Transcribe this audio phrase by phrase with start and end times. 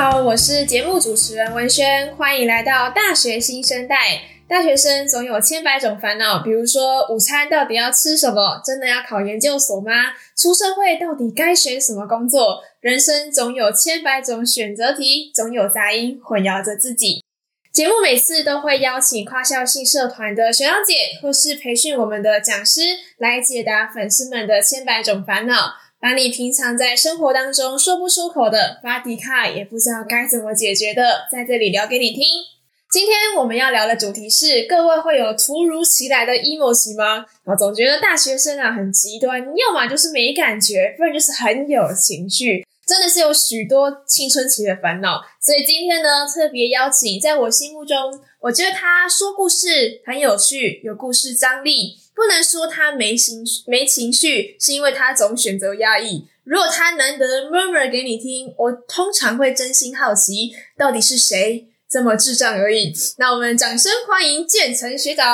[0.00, 4.22] 好，我是节目主持人文轩，欢迎来到大学新生代。
[4.48, 8.62] 大学生总有千百种烦恼，比如说午餐到底要吃什么？
[8.64, 9.92] 真的要考研究所吗？
[10.34, 12.62] 出社会到底该选什么工作？
[12.80, 17.22] 人生总有千百种选择题，总有杂音混淆着自己。
[17.70, 22.80] 节目每次都会邀请跨校系社团的学长姐，或是培训我们的讲师，
[23.18, 25.74] 来解答粉丝们的千百种烦恼。
[26.00, 32.24] 把你平常在生活当中说不出口的，发迪卡也不知道该怎么解决的，在这里聊给你听。
[32.90, 37.26] 今天我们要聊的主题是：各位会有突如其来的 emo 期吗？
[37.44, 45.20] 我总觉得大学生啊很极端，要么就是没感觉，不然就是很有情绪，真的是有许多青春期的烦恼。
[45.38, 51.99] 所以今天呢，特别邀请在我心目中，我觉得他说故事很有趣，有故事张力。
[52.20, 56.28] 不能说他没情绪，没情绪，是因为他总选择压抑。
[56.44, 62.92] 如果他难得 murmur 给你听，我通常会真心好奇，到底是谁这么智障而已。
[63.16, 65.26] 那我们掌声欢迎建成学长。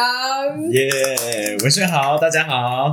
[0.70, 2.92] 耶，yeah, 文轩好，大家好。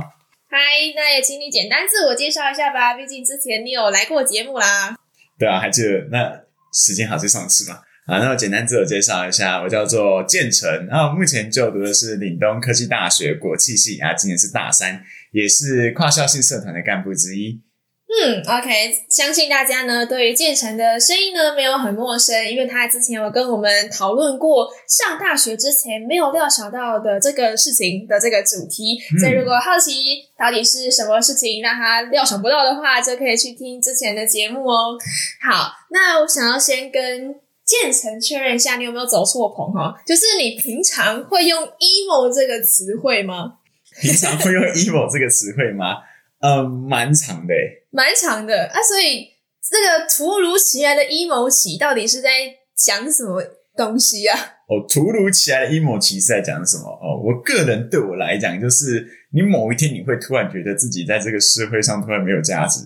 [0.50, 0.58] 嗨，
[0.96, 4.96] 那也请你简单自我介绍一下吧，毕竟之前你有来过节目啦。
[5.38, 6.40] 对啊，还记得那
[6.72, 7.78] 时间还是上次嘛。
[8.06, 15.02] 好，那我简单自我介绍一下，我叫做建成，然后目前就读的是岭东科技大学国际系啊，今年是大三，
[15.32, 17.62] 也是跨校系社团的干部之一。
[18.06, 29.92] 嗯，OK，相信大家呢对于建成的声音呢没有很陌生，因为他之前有跟我们讨论过上大学之前没有料想到的这个事情的这个主题，嗯、所以如果好奇
[30.38, 34.98] 到底是什么事情让他料想不到的话，就可以去听之前的节目哦。
[35.40, 37.34] 好，那我想要先跟。
[37.64, 39.94] 建成确认一下，你有没有走错棚哈？
[40.06, 43.54] 就是你平常会用 emo 这个词汇吗？
[44.00, 45.96] 平常会用 emo 这个词汇吗？
[46.40, 47.54] 嗯，蛮长的，
[47.90, 48.82] 蛮长的啊。
[48.82, 49.28] 所以
[49.62, 52.28] 这个突如其来的 emo 期到底是在
[52.76, 53.42] 讲什么
[53.76, 54.38] 东西啊？
[54.68, 56.84] 哦，突如其来的 emo 期是在讲什么？
[56.84, 62.80] 哦，我个人对我来讲，就是你某一天你会突然觉得自己在这个社会上突然没有价值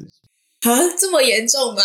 [0.68, 0.78] 啊？
[0.96, 1.82] 这么严重吗？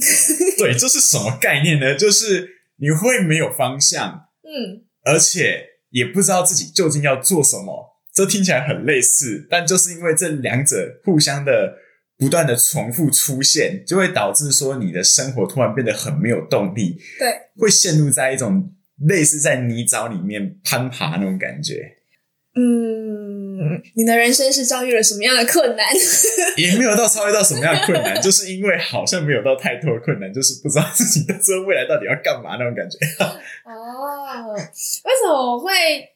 [0.58, 1.94] 对，这是什么概念呢？
[1.94, 7.98] 就是你会没有方向，嗯，而且也不知道自己究竟要做什么。
[8.12, 11.74] 这听起来很类似，但就是因为这两者互相的
[12.18, 18.74] 不断的重复出现，就会导致说你的生活突然变得很没有动力，对，会陷入在一种
[19.06, 21.98] 类似在泥沼里面攀爬那种感觉，
[22.54, 23.40] 嗯。
[23.60, 25.86] 嗯，你的人生是遭遇了什么样的困难？
[26.56, 32.96] 也没有到遭遇到什么样的困难，就是因为好像没有到太多的困难，就是不知道自己的这未来到底要干嘛那种感觉。
[33.68, 35.70] 哦，为什么我会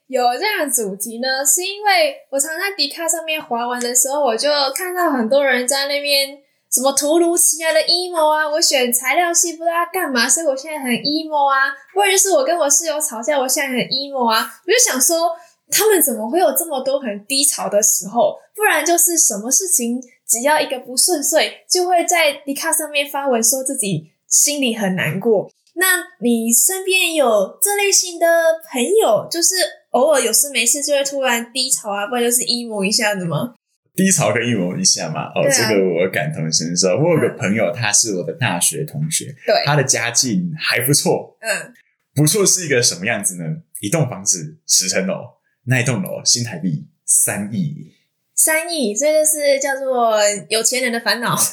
[0.06, 1.44] 有这样的主题呢？
[1.44, 6.39] 是因为我常在迪卡上面滑完的时候，我就看到很多人在那边
[6.73, 15.37] 什么突如其来的 emo 啊，我选材料系不知道要干嘛，所以我现在很 emo 啊，或者是我跟我室友吵架，我现在很 emo 啊，我就想说。
[15.70, 18.36] 他们怎么会有这么多很低潮的时候？
[18.54, 25.50] 不然就是什么事情只要一个不顺遂，就会在迪卡上面发文说自己心里很难过。
[25.75, 28.26] 那你身边有这类型的
[28.70, 29.56] 朋友，就是
[29.91, 33.54] 偶尔有事没事就会突然低潮啊，不然就是 emo 一下子吗？
[33.96, 35.26] 低潮跟 emo 一下嘛？
[35.34, 36.91] 哦，啊、这个我感同身受。
[36.91, 41.36] 我有个朋友，他是我的大学同学，对，他的家境还不错。
[41.41, 41.75] 嗯，
[42.14, 43.44] 不错是一个什么样子呢？
[43.81, 45.14] 一栋房子十层楼。
[45.64, 47.92] 那一栋楼新台币三亿，
[48.34, 51.36] 三亿，这就是叫做有钱人的烦恼。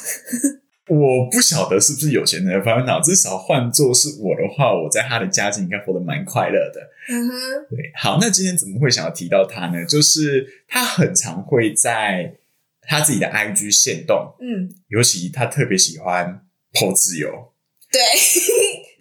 [0.89, 6.81] 我不晓得是不是有钱人的烦恼，至少换作是我的话，我在他的家境应该活得蛮快乐的。
[7.09, 7.33] 嗯哼，
[7.69, 7.91] 对。
[7.95, 9.85] 好，那今天怎么会想要提到他呢？
[9.85, 12.35] 就是他很常会在
[12.81, 17.53] 他自己的 IG 限动，嗯，尤其他特别喜欢 po 自由，
[17.89, 18.01] 对。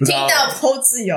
[0.05, 1.15] 听到 po 自由，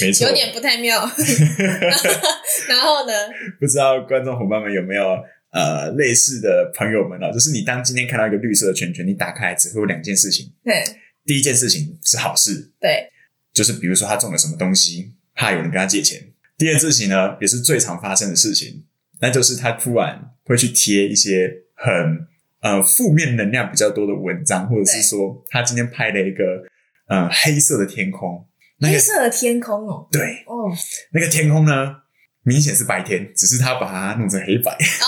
[0.00, 0.98] 没错，有点不太妙。
[2.68, 3.12] 然后呢？
[3.60, 5.04] 不知道观众伙伴们有没有
[5.52, 7.30] 呃类似的朋友们啊？
[7.30, 10.52] 就是你当今天看到一个绿色的圈圈，你打开只会有两件事情。
[10.64, 10.82] 对，
[11.24, 13.08] 第一件事情是好事，对，
[13.52, 16.20] 就是比如说他中了什么东西，怕有人跟他借钱。
[16.56, 18.84] 第二件事情呢，也是最常发生的事情，
[19.20, 22.26] 那就是他突然会去贴一些很
[22.62, 26.64] 呃负面能量比较多的文章，或者是说他今天拍了一个。
[27.08, 28.46] 嗯，黑色的天空，
[28.80, 30.70] 那个、黑色的天空哦，对哦，
[31.12, 32.02] 那个天空呢，
[32.42, 34.70] 明显是白天，只是他把它弄成黑白。
[34.72, 35.06] 哦，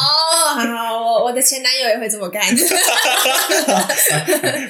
[0.55, 2.43] 好，好，我我的前男友也会这么干，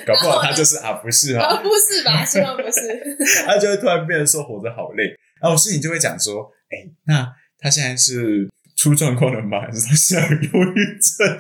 [0.04, 2.22] 搞不好他就是啊，不是啊，不是吧？
[2.26, 3.16] 希望不是，
[3.46, 5.04] 他就会突然变得说活着好累，
[5.40, 9.60] 然后我心里就会讲说，哎、欸，那他现在是出状况了吗？
[9.60, 11.38] 还是他现在有忧郁症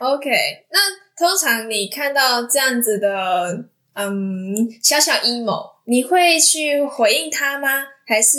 [0.00, 0.28] ？OK，
[0.70, 0.78] 那
[1.16, 3.70] 通常你看到这样子的。
[3.94, 7.68] 嗯，小小 emo，你会去回应他吗？
[8.06, 8.38] 还是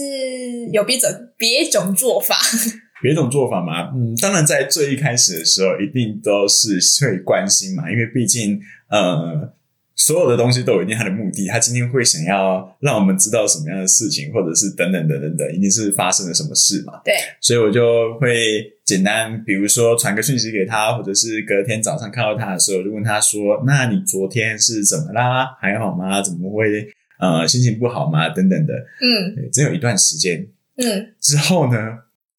[0.72, 2.36] 有别种别种做法？
[3.02, 3.92] 别种做法吗？
[3.96, 8.60] 嗯，当然，在最一开始的时候，一定都是会关心嘛，因为毕竟，
[8.90, 9.54] 呃，
[9.96, 11.48] 所有的东西都有一定它的目的。
[11.48, 17.02] 他今天会想要让我们知道什么样的事情，或者是等等等等等，一定是发生了什么事嘛。
[17.04, 25.56] 对，所以我就会简单，比如说传个讯息给他，或者是隔天早上看到他的时候，就问他说：“那你昨天是怎么啦？
[25.60, 26.22] 还好吗？
[26.22, 26.88] 怎么会
[27.20, 28.28] 呃心情不好吗？
[28.30, 30.46] 等等的。”嗯，只有一段时间。
[30.78, 31.80] 嗯，之后呢？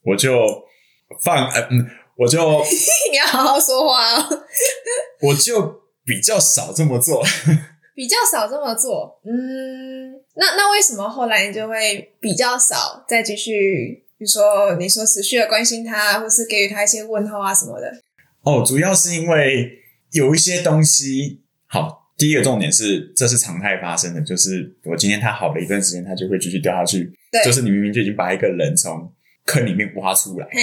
[0.05, 0.39] 我就
[1.25, 1.85] 放呃嗯，
[2.17, 2.39] 我就
[3.11, 4.25] 你要好好说话哦。
[5.23, 7.23] 我就比较少这么做，
[7.95, 9.21] 比较少这么做。
[9.25, 17.93] 嗯，那那为什么后来你就会比较少再继续，比如说你说持续的关心他，或是给予他一些问候啊什么的？
[18.43, 19.69] 哦，主要是因为
[20.13, 21.43] 有一些东西。
[21.69, 27.11] 好，第一个重点是这是常态发生的，就是我今天他好了一段时间，他就会继续掉下去。
[27.33, 29.13] 对，就是你明明就已经把一个人从
[29.45, 30.63] 坑里面挖出来，嘿，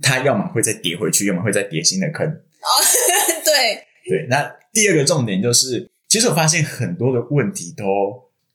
[0.00, 2.24] 他要么会再跌回去，要么会再跌新的坑。
[2.24, 2.68] 哦，
[3.44, 4.26] 对对。
[4.30, 7.84] 那第二个重点就是，其实我发现很多的问题都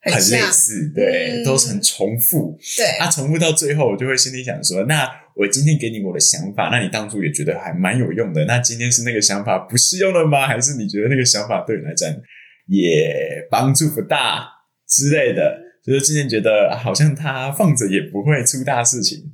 [0.02, 2.56] 很类似，对，嗯、都是很重复。
[2.78, 10.46] 对，那、啊、重复到最后，我就会心里想说，那我今天给你我的想法，那你当初也觉得还蛮有用的，那今天是那个想法不适用了吗？
[10.48, 12.08] 还是你觉得那个想法对你来讲
[12.68, 14.48] 也帮助不大
[14.88, 15.58] 之类的？
[15.84, 19.34] 就是今天觉得好像他放着也不会出大事情。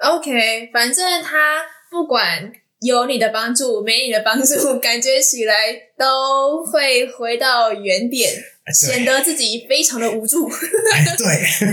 [0.00, 2.52] OK，反正他不管
[2.82, 5.54] 有你的帮助没你的帮助， 感觉起来
[5.96, 8.30] 都会回到原点，
[8.74, 10.48] 显得自己非常的无助。
[10.48, 11.26] 哎，对，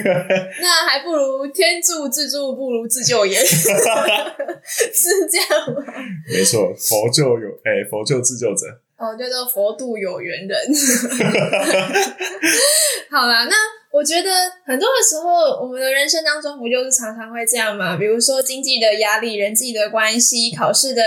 [0.61, 3.67] 那还不如天助自助，不如自救也， 是
[5.31, 5.83] 这样吗？
[6.31, 8.65] 没错，佛救有哎，佛救自救者。
[8.99, 10.59] 哦，叫做佛度有缘人。
[13.09, 13.55] 好啦，那。
[13.91, 14.29] 我觉得
[14.65, 17.97] 很多的时候，我们的人生当中不就是常常会这样吗？
[17.97, 21.01] 比如说经济的压力、人际的关系、考试的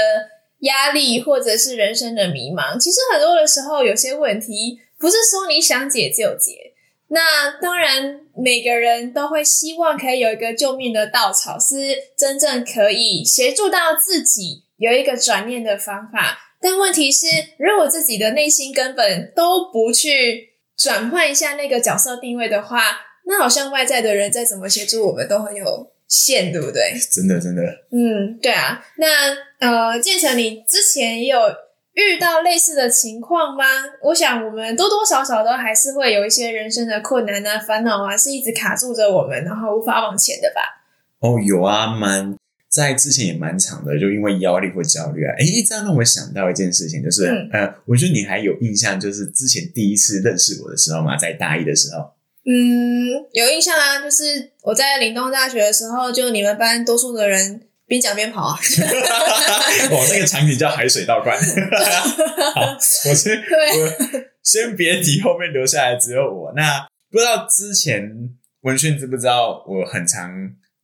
[0.62, 2.76] 压力，或者是人生的迷茫。
[2.76, 6.72] 其实很多的时候，有些问题不是说你想解就解。
[7.06, 11.76] 那当然，每个人都会希望可以有一个救命的稻草，是
[12.18, 16.51] 真正可以协助到自己有一个转念的方法。
[16.62, 17.26] 但问题是，
[17.58, 20.52] 如果自己的内心根本都不去。
[20.74, 22.80] 转换一下那个角色定位的话，
[23.26, 25.64] 那好像外在的人再怎么协助我们都很有
[26.08, 26.94] 限，对不对？
[27.12, 27.62] 真的，真的。
[27.92, 28.82] 嗯，对啊。
[28.96, 29.06] 那
[29.60, 31.38] 呃，建成，你之前也有
[31.92, 33.64] 遇到类似的情况吗？
[34.02, 40.62] 我想我们多多少少都还是会有一些人生的困难啊、烦恼啊，是一直卡住着我们，然后无法往前的吧？
[41.20, 42.34] 哦，有啊，蛮。
[42.72, 52.14] 在之前也蛮长的，就因为压力或焦虑啊，哎，这样让我想到一件事情，就是，嗯、呃，我觉得你还有印象，就是之前第一次认识我的时候嘛，在大一的时候，
[52.46, 58.56] 嗯，有印象啊，就是我在岭东大学的时候，就你们班多数的人边讲边跑啊，
[59.92, 61.38] 哇，那个场景叫海水倒灌，
[62.56, 62.78] 好，
[63.10, 63.92] 我先，对我
[64.42, 68.30] 先别提后面留下来只有我，那不知道之前
[68.62, 70.32] 文轩知不知道，我很常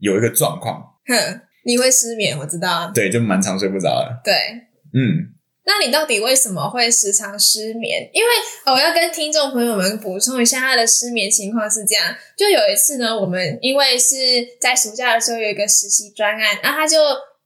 [0.01, 1.41] 有一个状况，哼。
[1.69, 2.91] 你会失眠，我知道。
[2.95, 4.19] 对，就蛮常睡不着的。
[4.25, 4.33] 对，
[4.95, 5.29] 嗯，
[5.67, 8.09] 那你到底为什么会时常失眠？
[8.15, 8.29] 因为
[8.73, 14.17] 我要跟听众朋友们补充一下，他的失眠情况是这样：就有一次呢，我们因为是
[14.59, 16.97] 在暑假的时候有一个实习专案，然后他就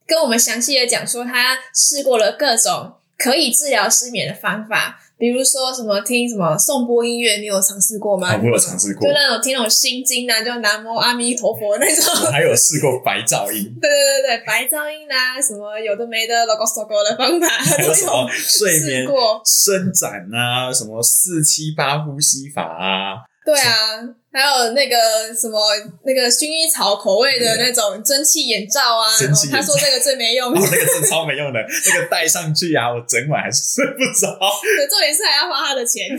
[0.07, 5.01] 跟我们详细的讲说，他试过了各种可以治疗失眠的方法。
[5.23, 8.37] 比如说什么听什么颂钵音乐，你有尝试过吗？
[8.43, 12.03] 我有尝试过，就那种听那种心经啊，就南无阿弥陀佛那种。
[12.25, 13.63] 我 还有试过白噪音。
[13.79, 17.47] 对对对对，白噪音啊，什么有的没的，logo logo 的方法，
[17.79, 19.07] 都有什么睡眠
[19.45, 23.23] 伸展啊，什么四七八呼吸法啊。
[23.45, 24.03] 对啊，
[24.33, 24.95] 还有那个
[25.33, 25.59] 什么
[26.03, 29.05] 那个薰衣草口味的那种蒸汽眼罩啊，
[29.51, 34.35] 他说这个最没用， 哦，那个是超没用的，那个戴上去啊，我整晚还是睡不着。
[34.77, 36.09] 对，重点是还要花他的钱，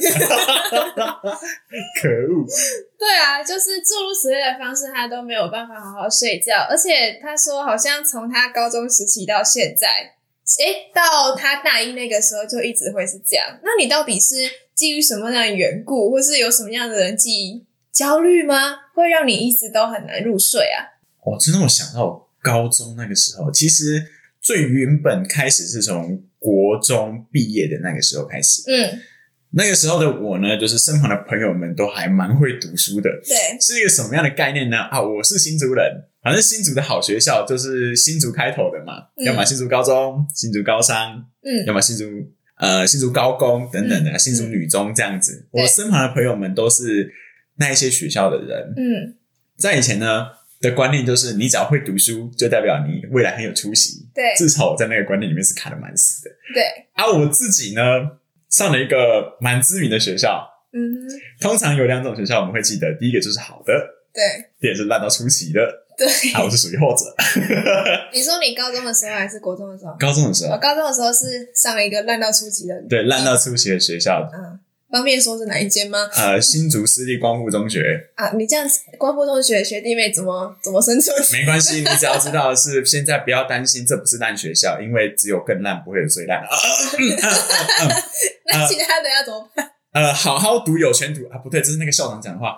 [2.01, 2.47] 可恶。
[2.97, 9.89] 对啊，就是诸如此类的方式，他都没有办法好好睡觉，而且他说好像从他高中时期到现在，
[10.65, 13.59] 哎，到他大一那个时候就一直会是这样。
[13.65, 14.37] 那你到底是？
[14.75, 18.75] 基于什么样的缘故，或是有什么样的人际焦虑吗？
[18.93, 20.83] 会让你一直都很难入睡啊？
[21.25, 24.05] 哦，真的，我想到高中那个时候，其实
[24.41, 28.63] 最原本开始是从国中毕业的那个时候开始。
[28.67, 29.01] 嗯，
[29.53, 33.09] 那个时候的我呢，就是身旁的朋友们都还蛮会读书的。
[33.25, 34.77] 对，是一个什么样的概念呢？
[34.79, 35.85] 啊，我是新竹人，
[36.23, 42.05] 反正新竹的好学校就是新竹开头的嘛，嗯、要么新竹高中、新竹高商，嗯，要么新竹。
[42.57, 47.13] 呃，新竹高工等等的，嗯、新竹女中这样子，嗯、我身旁的朋友们都是
[47.57, 48.75] 那一些学校的人。
[48.77, 49.17] 嗯，
[49.57, 50.27] 在以前呢
[50.61, 54.09] 的观念就是，你只要会读书，就代表你未来很有出息。
[54.15, 56.31] 对，至少我在那个观念里面是卡的蛮死的。
[56.55, 56.63] 对，
[56.95, 57.83] 而、啊、我自己呢，
[58.49, 60.51] 上了一个蛮知名的学校。
[60.73, 60.81] 嗯，
[61.41, 63.73] 通常有两种学校我们会记得，第一个就是好的，
[64.13, 65.61] 对，第二是烂到出奇的，
[65.97, 66.09] 对。
[66.33, 67.15] 啊，我是属于后者。
[68.13, 69.95] 你说你高中的时候还是国中的时候？
[70.01, 70.53] 高中的时候。
[70.53, 74.29] 我高中的时候是上了一个烂到出奇的，对，烂到出奇的学校。
[74.35, 74.59] 嗯，
[74.95, 76.09] 方便说是哪一间吗？
[76.15, 78.01] 呃，新竹私立光复中学。
[78.15, 81.13] 啊，你这样子，光复中学学弟妹怎么怎么生存？
[81.35, 86.41] 没关系，你只要知道的是，现在不要担心，这不是烂学校，因为只有更烂，不会有最烂。
[88.47, 89.69] 那其他的要怎么办？
[89.95, 91.39] 呃，好好读有前途啊！
[91.39, 92.57] 不对，这是那个校长讲的话。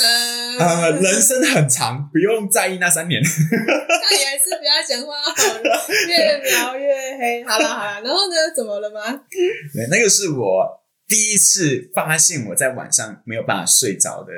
[0.00, 3.20] 呃，呃，人生很长，不用在意那三年。
[3.22, 7.44] 那你还是不要讲话好了，越描越黑。
[7.44, 8.34] 好了好了，然后呢？
[8.54, 9.10] 怎么了吗？
[9.74, 10.64] 对，那个是我
[11.08, 14.32] 第一次发现我在晚上没有办法睡着的，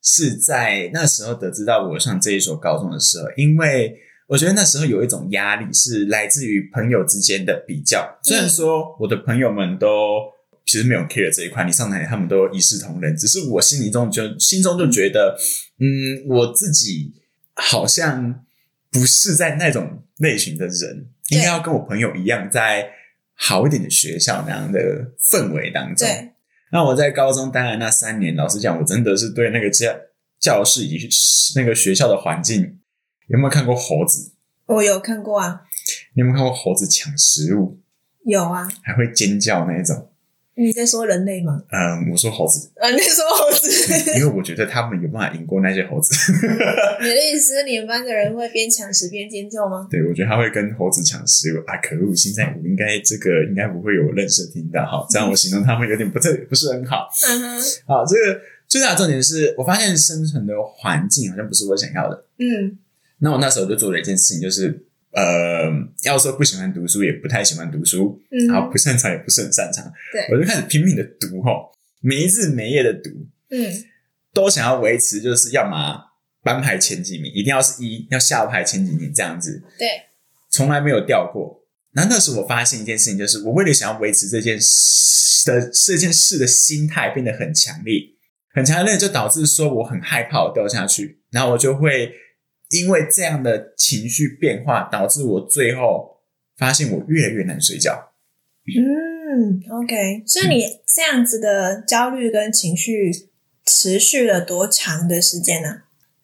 [0.00, 8.18] 是在那时候得知到我上这一所高中的时候，因为我觉得那时候有一种压力是来自于朋友之间的比较。
[8.22, 10.32] 虽然说我的朋友们都。
[10.66, 13.14] 其实没有 care 这一块，你上台他们都一视同仁。
[13.14, 15.36] 只是我心里中就心中就觉得，
[15.78, 17.12] 嗯，我自己
[17.52, 18.42] 好像
[18.90, 22.90] 不是在那种类型的人，应该要跟我朋友一样，在
[23.34, 26.06] 好一点的学校那样的氛围当中。
[26.06, 26.32] 对。
[26.72, 29.94] 那我在高中待了那三年，老实讲，我真的是对那个教
[30.40, 31.08] 教室以及
[31.56, 32.80] 那个学校的环境，
[33.28, 34.32] 有没有看过猴子？
[34.66, 35.62] 我有看过啊。
[36.14, 37.80] 你有没有看过猴子抢食物？
[38.24, 38.68] 有啊。
[38.82, 40.10] 还会尖叫那一种。
[40.56, 41.60] 你在说人类吗？
[41.70, 42.70] 嗯，我说猴子。
[42.76, 44.12] 啊，你在说猴子？
[44.18, 46.14] 因为我觉得他们有办法赢过那些猴子。
[47.02, 49.88] 你的意思是你们班的人会边抢食边尖叫吗？
[49.90, 51.76] 对，我觉得他会跟猴子抢食物啊！
[51.82, 57.08] 可恶，现在我应该这个应该不会有认识听到哈， 这样我形容他们有点不对，不是很好。
[57.28, 57.62] 嗯哼。
[57.86, 62.24] 好，这个最大的重点是我发现生存的环境好像不是我想要的。
[62.38, 62.78] 嗯。
[63.18, 64.84] 那我那时候就做了一件事情，就是。
[65.14, 65.70] 呃，
[66.02, 73.10] 要说不喜欢读书，也不太喜欢读书，嗯，然后不擅长，也不是很擅长，对，我就开始拼命的读，齁，没日没夜的读，
[73.50, 73.84] 嗯，
[74.32, 76.00] 都想要维持，就是要么
[76.42, 79.88] 班排前几名，一定要是一，要校排前几名这样子，对，
[80.50, 81.64] 从来没有掉过。
[81.92, 88.00] 那那时候我发现一件事情，就是我为了想要维持这件事的这件事的心态变得很强烈，
[88.52, 92.12] 很强烈，就导致说我很害怕我掉下去，然后我就会。
[92.78, 96.20] 因为这样的情绪变化，导致我最后
[96.56, 98.12] 发现我越来越难睡觉。
[98.66, 100.64] 嗯，OK，所以你
[100.94, 103.10] 这样子的焦虑跟情绪
[103.64, 105.82] 持续了多长的时间呢？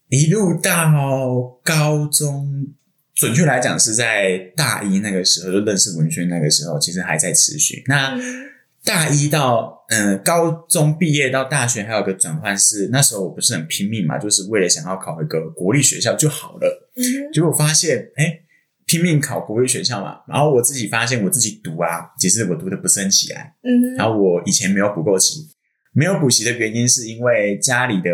[0.08, 2.74] 一路到高中，
[3.14, 7.84] 准确来讲是在大一那个时候就认识文轩，那个时候其实还在持续。
[7.86, 8.16] 那。
[8.16, 8.50] 嗯
[8.82, 16.88] 大一到嗯、呃、高中毕业到大学还有个转换是那时候我不是很拼命嘛，就是为了想要考一个国立学校就好了。
[16.94, 18.40] 嗯，结果发现哎，
[18.86, 23.52] 拼命考国立学校嘛，然后我自己发现我自己读啊，其实我读的不是很起来。
[23.62, 25.48] 嗯，然后我以前没有补过习，
[25.92, 28.10] 没有补习的原因是因为家里的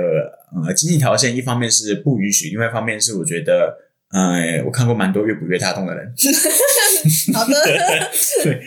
[0.64, 3.76] 呃经济条件一方面是不允许，另外一方面是我觉得
[4.12, 6.10] 呃我看过蛮多越补越大洞的人。
[7.34, 7.52] 好的，
[8.42, 8.62] 对，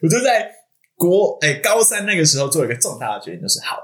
[0.00, 0.50] 我就在。
[0.96, 3.76] 国哎，高三那个时候做一个重大的决定，就是好，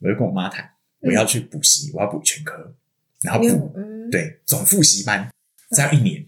[0.00, 0.68] 我就跟我妈谈，
[1.00, 2.74] 我要去补习，我要补全科，
[3.22, 5.30] 然后补、嗯、对总复习班，
[5.70, 6.26] 这样一年，嗯、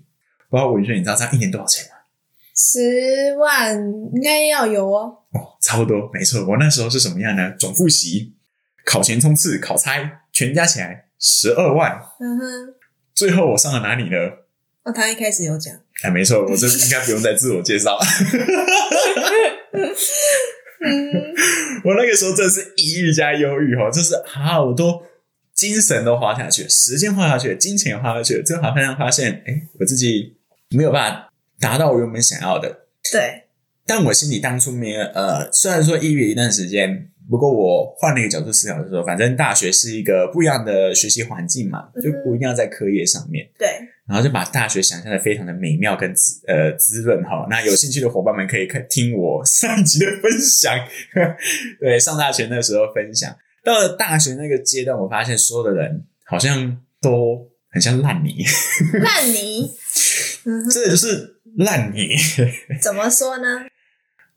[0.50, 1.92] 不知道文轩，你知道这样一年多少钱吗？
[2.58, 3.76] 十万
[4.14, 5.18] 应该要有哦。
[5.32, 6.42] 哦，差不多，没错。
[6.46, 7.54] 我那时候是什么样呢？
[7.58, 8.34] 总复习、
[8.84, 12.00] 考前冲刺、考猜，全加起来十二万。
[12.18, 12.74] 嗯哼。
[13.14, 14.16] 最后我上了哪里呢？
[14.84, 15.74] 哦，他一开始有讲。
[16.02, 17.98] 哎，没错，我这应该不用再自我介绍。
[22.16, 25.02] 我那个时候真的是抑郁加忧郁哦，就是啊，我都
[25.54, 30.36] 精神都花下去，时间花下去了，金钱也花下去了，最后好像发现，哎，我自己
[30.70, 32.86] 没有办法达到我原本想要的。
[33.12, 33.44] 对，
[33.84, 43.48] 但我心里当初没有呃，虽然说抑郁一段时间，不过我换了一个角度思考，就是说，反正大学是一个不一样的学习环境嘛，就不一定要在课业上面。
[43.58, 43.68] 对。
[44.08, 50.78] 然后就把大学想象的非常的美妙跟滋呃滋润哈，那有兴趣的伙伴们可以看听我上一集的分享，
[51.80, 58.44] 对，上大学那个时候分享，到了大学那个阶段，我发现所有的人好像都很像烂泥，
[59.02, 59.72] 烂泥，
[60.72, 62.10] 这就是烂泥，
[62.80, 63.66] 怎么说呢？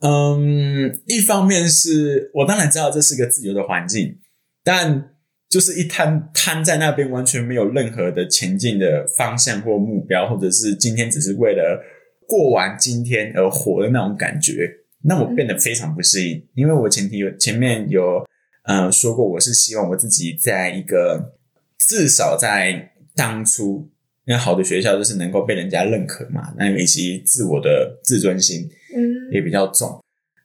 [0.02, 4.18] 嗯，一方面是我当然知道这是个自由的环境，
[4.64, 5.16] 但。
[5.50, 11.84] 就是一摊摊在那边，完全没有任何的前进的方向或目标，或者是今天只是为了
[12.28, 14.70] 过完今天而活的那种感觉，
[15.02, 16.48] 那我变得非常不适应。
[16.54, 18.24] 因为我前提有前面有
[18.66, 21.34] 呃说过，我是希望我自己在一个
[21.80, 23.90] 至少在当初，
[24.26, 28.70] 那好的学校就是能够被人家认可嘛，那以及自我的自尊心
[29.32, 29.90] 也比较重。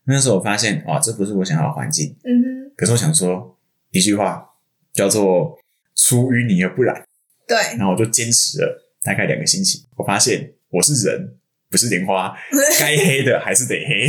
[0.06, 2.16] 嗯、那时候我发现哇，这不是我想要的环境。
[2.24, 2.72] 嗯哼。
[2.76, 3.58] 可是我想说
[3.90, 4.44] 一句话
[4.92, 5.58] 叫做
[5.94, 7.04] “出淤泥而不染”，
[7.46, 7.56] 对。
[7.78, 11.38] 然后我就坚持了大概两个星期，我发现我是人。
[11.70, 12.32] 不是莲花，
[12.78, 14.06] 该黑的还是得黑。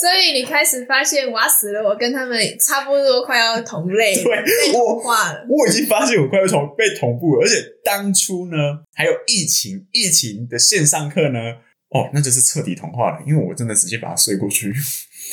[0.00, 1.82] 所以你开始发现，哇死了！
[1.82, 5.44] 我跟他们差不多，快要同类， 对，被同化了。
[5.50, 8.56] 我我已经发现我快要同被同步了，而且当初呢，
[8.94, 11.38] 还有疫情，疫情的线上课呢，
[11.90, 14.72] 哦，那就是彻底同化了，因为我真的直接把它睡过去。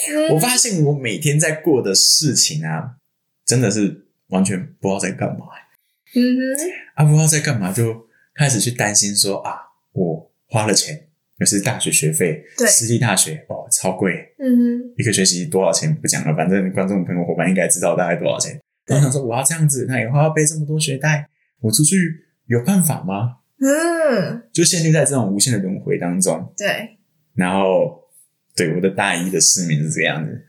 [0.10, 2.98] 嗯、我发现我每天在过的事情啊，
[3.46, 5.46] 真的是完全不知道在干嘛。
[6.14, 6.42] 嗯哼，
[6.96, 8.06] 啊，不知道在干嘛就。
[8.40, 9.58] 开始去担心说啊，
[9.94, 11.08] 我花了钱，
[11.40, 18.62] 尤其是大学学费，对，私立大学哦，超贵，嗯哼，一个学期多少钱不讲了，反正观众朋友伙伴应该知道大概多少钱。
[18.86, 21.28] 然后想说我要这样子，那以后要背这么多学贷，
[21.62, 23.38] 我出去有办法吗？
[23.60, 26.54] 嗯，就陷入在这种无限的轮回当中。
[26.56, 26.98] 对，
[27.34, 28.04] 然后
[28.56, 30.46] 对我的大一的失眠是这样子，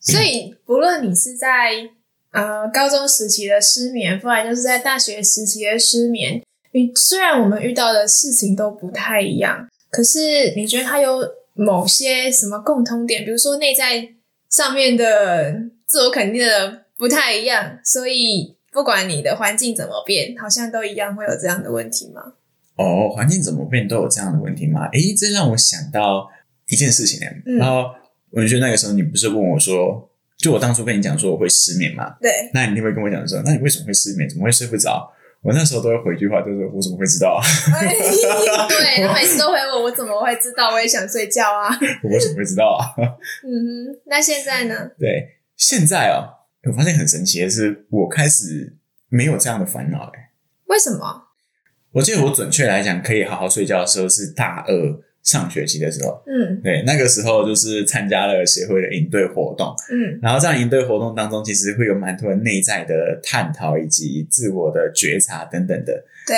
[0.00, 1.88] 所以不论你是在
[2.32, 6.42] 呃高中时期的失眠，不然就是在大学时期的失眠。
[6.72, 11.20] 你虽然我们遇到的事情都不太一样，可是你觉得它有
[11.54, 13.24] 某些什么共通点？
[13.24, 14.08] 比如说内在
[14.48, 15.52] 上面的
[15.86, 22.34] 自我肯定的不太一样，所以不管你的环境怎么变，好像都一样会有这样的问题吗？
[22.82, 24.86] 哦，环境怎么变都有这样的问题吗？
[24.92, 26.28] 诶，这让我想到
[26.66, 27.20] 一件事情
[27.58, 27.90] 然后
[28.30, 32.16] 我觉得那个时候你不是问我说，就我当初跟你讲说我会失眠嘛？
[32.22, 34.26] 对，那你一定会跟我讲说，那你为什么会失眠？
[34.28, 35.12] 怎么会睡不着？
[35.42, 37.40] 我那时候都会回一句话，就是我怎么会知道啊？
[38.68, 40.70] 对，他每次都回我，我怎么会知道？
[40.72, 41.68] 我也想睡觉啊。
[42.04, 42.96] 我为什么会知道啊？
[43.44, 43.48] 嗯
[43.92, 44.90] 哼，那现在呢？
[44.98, 48.76] 对，现在哦，我发现很神奇的是，我开始
[49.08, 50.12] 没有这样的烦恼了。
[50.66, 51.29] 为什么？
[51.92, 55.00] 我记得我准确来讲，可以好好睡觉的时候是大二。
[55.22, 65.92] 上学期的时候，嗯，对，那个时候就是参加了协会的营队活动，嗯，然后这样营队活动当中，其实会有蛮多的内在的探讨以及自我的觉察等等的，
[66.26, 66.36] 对。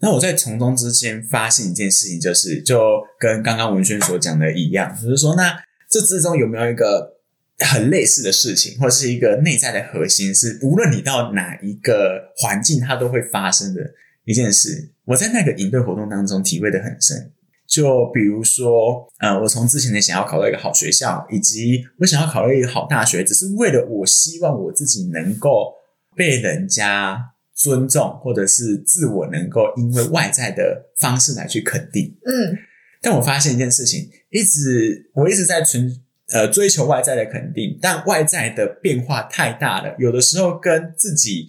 [0.00, 5.54] 那我在从中之间发现一件事情，就是就跟刚刚文轩所讲的一样，就是说，那
[5.90, 7.18] 这之中有没有一个
[7.58, 13.82] 很类似的事情，或者是一个内在的核心，是无论你到哪一个环境，它都会发生的
[14.24, 14.88] 一件事。
[15.06, 17.32] 我在那个营队活动当中体会的很深。
[17.68, 25.72] 就比如说，呃，我从之前的想要考到一个好学校，以及我想要考到一个好大学，只是为了我希望我自己能够
[26.14, 27.18] 被人家
[27.54, 32.14] 尊重，或者是自我能够因为外在的方式来去肯定。
[32.26, 32.58] 嗯，
[33.00, 35.90] 但我发现一件事情，一直我一直在存
[36.32, 41.46] 呃追求外在的肯定，但外在的变化太大了，有的时候跟自己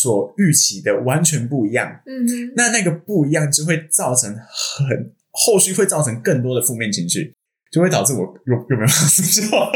[0.00, 2.00] 所预期的完全不一样。
[2.06, 5.14] 嗯哼，那那个不一样就会造成很。
[5.38, 7.34] 后续会造成更多的负面情绪，
[7.70, 9.72] 就会导致我又又没有办法睡觉，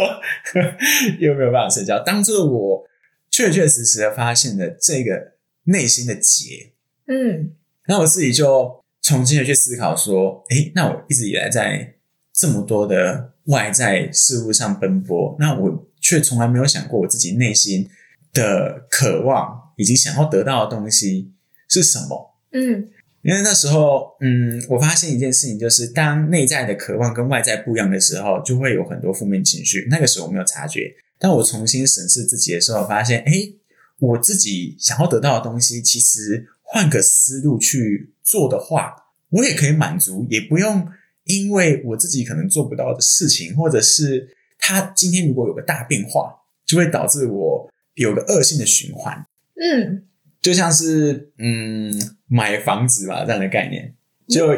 [1.18, 2.02] 又没有办法睡觉。
[2.02, 2.86] 当做我
[3.30, 5.32] 确确实实的发现了这个
[5.64, 6.72] 内心的结，
[7.08, 7.52] 嗯，
[7.88, 11.96] 那我自己就重新的去思考说，诶，那我一直以来在
[12.32, 17.86] 这么多的外在事物上奔波，那我却从来没有想过我自己内心
[18.32, 21.32] 的渴望以及想要得到的东西
[21.70, 22.90] 是什么，嗯。
[23.22, 29.86] 因为那时候，嗯，我发现一件事情，就是当内在的渴望跟外在不一样的时候，就会有很多负面情绪。
[29.90, 33.54] 那个时候我没有察觉，但我重新审视自己的时候，发现，诶，
[33.98, 38.96] 我自己想要得到的东西，其实换个思路去做的话，
[39.28, 40.88] 我也可以满足，也不用
[41.24, 49.26] 因为我自己可能做不到的事情，或者是他今天如果有个大变化，就会导致我有个恶性的循环。
[49.60, 50.06] 嗯。
[50.42, 51.92] 就像是嗯
[52.26, 53.94] 买房子吧这样的概念，
[54.26, 54.50] 就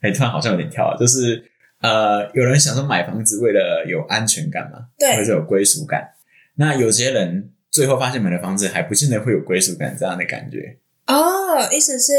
[0.00, 1.42] 哎、欸、突然好像有点跳，就是
[1.80, 6.08] 呃有人想说买房子为了有安全感嘛，对，或者有归属感。
[6.54, 10.78] 那有些人最后发现买了房子还不见得会有归属感这样的感觉。
[11.08, 12.12] 哦，意思是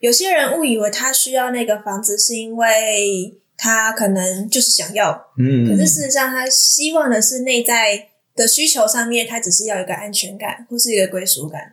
[0.00, 11.72] 有些人误以为他需要那个房子是因为他可能就是想要，嗯，可是事实上他希望的是内在的需求上面，他只是要一个安全感或是一个归属感。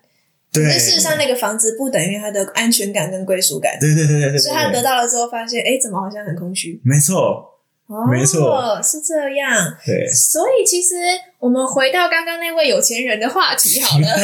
[0.51, 3.77] 对，但事实上，那个房子不等于他的安全感跟归属感。
[3.79, 6.81] 对对对对对，所以他得到了之后，发现，哎，怎么好像很空虚？
[6.83, 7.53] 没错，
[7.85, 9.77] 哦，没错，是这样。
[9.85, 10.95] 对，所以其实
[11.37, 14.07] 我们回到刚刚那位有钱人的话题好了。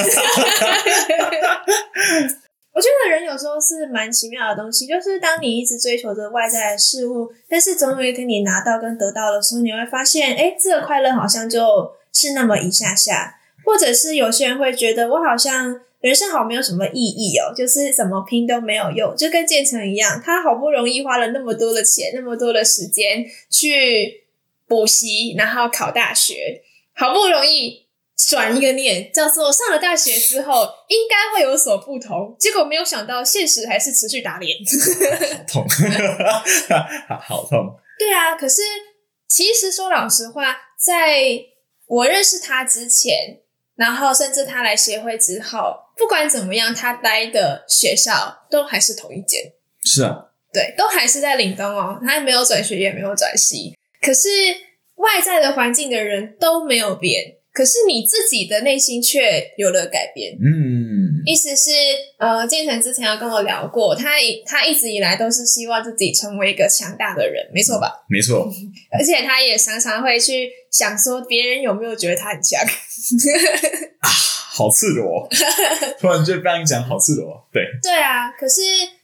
[2.74, 24.23] 我觉得人有时候是蛮奇妙的东西，就是当你一直追求着外在的事物，但是总有一天你拿到跟得到的时候，你会发现，哎，这个快乐好像就是那么一下下，或者是有些人会觉得我好像人生好没有什么意义哦，就是怎么拼都没有用，就跟建成一样，他好不容易花了那么多的钱，那么多的时间去
[24.67, 27.86] 补习，然后考大学，好不容易。
[28.30, 34.58] 转一个念，叫做上了大学之后应该会有所不同，结果没有想到现实还是持续打脸，
[35.45, 35.67] 痛，
[37.21, 37.75] 好痛。
[37.99, 38.62] 对啊，可是
[39.28, 41.38] 其实说老实话，在
[41.88, 43.39] 我认识他之前，
[43.76, 49.54] 然后甚至他来协会之后，不管怎么样，他待的学校都还是同一间。
[49.84, 54.30] 是啊，对，都还是在岭东哦，他也没有转学，也没有转系，可是
[54.95, 57.36] 外在的环境的人都没有变。
[57.54, 61.72] 可是你自己的内心却有了改变，嗯，意思是，
[62.18, 64.12] 呃，建成之前有跟我聊过，他
[64.46, 67.92] 他一直以来都是希望自己成为一个强大的人，没错吧？
[68.10, 68.48] 没错，
[68.98, 72.62] 而且他也常常会去想说，别人有没有觉得他很强？
[74.00, 75.28] 啊，好赤裸，
[76.00, 78.32] 突然就被你讲好赤裸，对，对啊。
[78.32, 78.62] 可是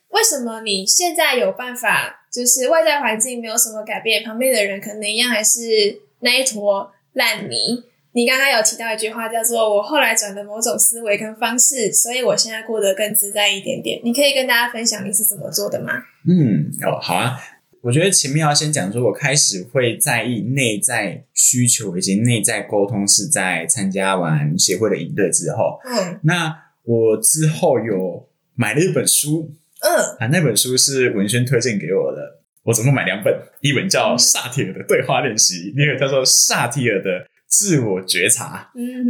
[0.10, 7.84] 为什么你现在有办法，就是外在环境没有什么改变，旁边的人可能一样还是那一坨烂泥？
[8.14, 15.94] 你刚刚有提到一句话，叫做“我后来转的某种思维跟方式，所以我现在过得更自在一点点。”你可以跟大家分享你是怎么做的吗？
[16.28, 17.40] 嗯，哦，好啊。
[17.82, 25.80] 我觉得前面要先讲说，我开始会在意内在需求以及内在沟通，是在参加完协会的营队之后。
[25.86, 32.42] 嗯，那我之后有买了一本书，嗯，啊，那本书是文轩推荐给我的。
[32.64, 37.26] 我总共买两本，一本叫萨提尔的对话练习，另一个叫做萨提尔的。
[37.52, 39.10] 自我觉察，嗯哼，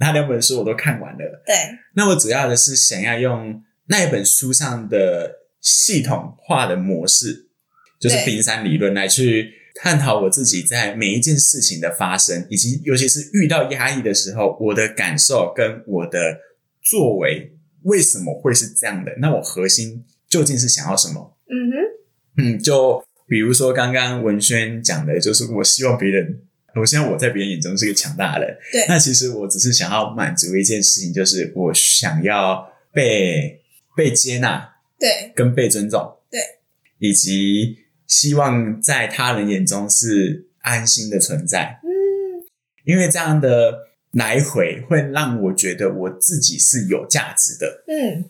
[0.00, 1.42] 那两本书我都看完了。
[1.44, 1.54] 对，
[1.94, 7.50] 那我主要的是想要用那一本书上的系统化的模式，
[8.00, 16.38] 就是冰山理论来去探讨我自己在每一件事情的发生，以及尤其是遇到压抑的时候，我的感受跟我的
[16.82, 17.52] 作为
[17.82, 19.12] 为什么会是这样的？
[19.18, 21.36] 那我核心究竟是想要什么？
[21.46, 26.40] 嗯哼，嗯，就比如说刚刚文轩讲的，就是我希望别人。
[26.74, 28.86] 我现在我在别人眼中是个强大的人，对。
[28.88, 33.60] 那其实我只是想要满足一件事情，就是我想要被
[33.94, 36.40] 被接纳，对，跟被尊重，对，
[36.98, 41.78] 以及希望在他人眼中是安心的存在。
[41.82, 42.40] 嗯，
[42.84, 43.74] 因为这样的
[44.12, 47.84] 来回会让我觉得我自己是有价值的。
[47.86, 48.24] 嗯，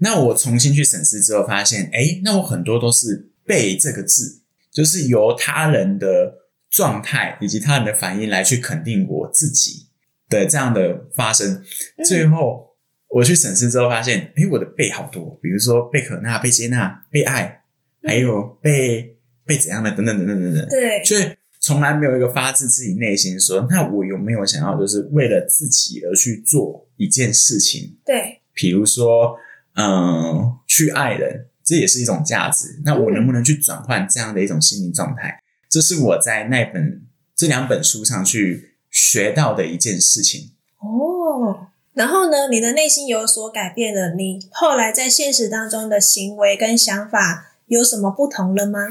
[0.00, 4.40] 那我重新去审视之后，发现，诶，那我很多都是被这个字，
[4.72, 6.45] 就是由他人的。
[6.76, 9.86] 状态以及他人的反应来去肯定我自己
[10.28, 11.64] 的这样的发生，
[12.06, 12.76] 最后
[13.08, 17.62] 我去审视之后发现，诶，我的被好多，比如说被可纳、被接纳、被爱，
[18.02, 21.22] 还有被被怎样的等等等等等等，对，所以
[21.60, 27.96] 从来没有一个发自自己内心说，那我有没有想要就是为了自己而去做一件事情？
[28.04, 29.34] 对，比如说，
[29.76, 32.80] 嗯，去爱人，这也是一种价值。
[32.84, 35.40] 那我能不能去转换这样的一种心理状态？
[35.76, 37.02] 这是我在那本
[37.36, 41.68] 这两本书上去学到的一件事情哦。
[41.92, 48.88] 然后呢，你的内心有所改变了，你后来在现实当中的行为跟想法有什么不同了吗？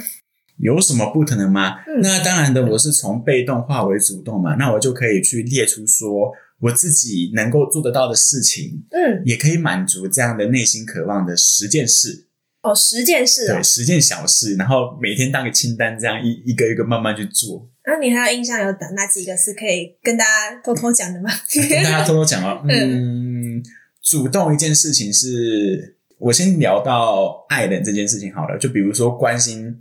[0.57, 1.79] 有什么不同的吗？
[1.87, 12.27] 嗯，那当然的，我是从被动化为主动嘛，那我就可以去列出说我自己能够做得到的事情，嗯，也可以满足这样的内心渴望的十件事。
[12.65, 17.69] 哦，十件事，啊，对，十件小事，然后每天当个清单，这样一一个一个慢慢去做。
[17.85, 21.29] 那、啊、你还有印象有哪几个是可以跟大家偷偷讲的吗？
[21.69, 23.63] 跟大家偷偷讲啊， 嗯，
[24.01, 29.71] 主动一件事情是，我先聊到爱人这件事情好了，就比如说关心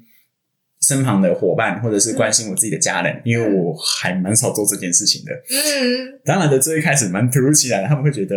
[0.83, 5.33] 身旁的伙伴，或者是关心我自己的家人，嗯、因为我还蛮少做这件事情的。
[5.33, 8.37] 嗯，当然的，最一开始蛮突如其来的，他们会觉得。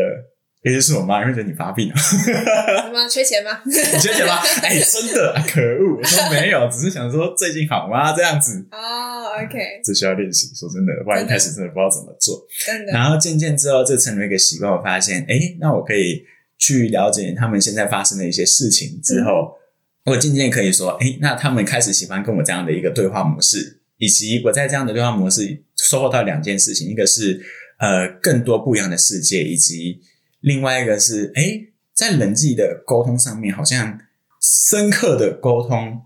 [0.68, 3.62] 也就是我妈会觉得你发病了，什么缺钱吗？
[3.66, 4.36] 你 缺钱吗？
[4.62, 5.98] 哎、欸，真的，可恶！
[5.98, 8.12] 我说没有，只是想说最近好吗？
[8.14, 10.54] 这样子哦、oh,，OK，这需要练习。
[10.54, 12.46] 说真的，不然一开始真的不知道怎么做。
[12.66, 12.92] 真的。
[12.92, 14.72] 然后渐渐之后，这成为一个习惯。
[14.72, 16.24] 我发现，哎、欸，那我可以
[16.58, 19.56] 去了解他们现在发生的一些事情之后，
[20.06, 27.40] 嗯、我渐渐可以说，哎、欸，那他们开始喜欢跟我这样的一个对话模式，以及我在这样的对话模式收获到两件事情，一个是
[27.80, 30.02] 呃更多不一样的世界，以及。
[30.48, 31.60] 另外一个是，哎，
[31.94, 34.00] 在人际的沟通上面，好像
[34.42, 36.02] 深刻的沟通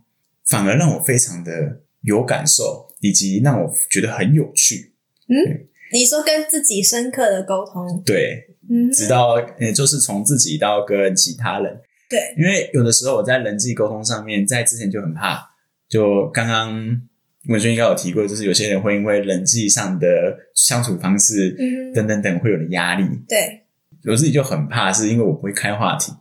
[0.48, 4.94] 反而让我非常的有感受，以及让我觉得很有趣。
[5.28, 15.40] 嗯，你说跟自己深刻的沟通，对，嗯，直到也就是从自己到跟其他人，对，因为有的时候我在人际沟通上面，在之前就很怕，
[15.88, 17.02] 就刚刚
[17.48, 20.08] 文轩应该有提过，就是有些人会因为人际上的
[20.56, 23.04] 相处方式，嗯，等等等，会有的压力。
[23.28, 23.66] 对，
[24.06, 26.12] 我自己就很怕，是因为我不会开话题，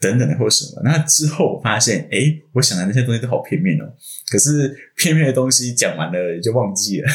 [0.00, 0.82] 等等的或什么。
[0.84, 2.18] 那之后我发现，哎，
[2.52, 3.84] 我想的那些东西都好片面哦。
[4.30, 7.08] 可是片面的东西讲完了就忘记了，